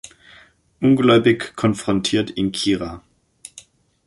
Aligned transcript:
Ungläubig 0.79 1.55
konfrontiert 1.55 2.35
ihn 2.35 2.51
Kira. 2.51 3.03